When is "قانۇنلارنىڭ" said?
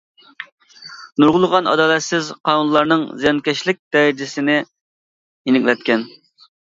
2.49-3.03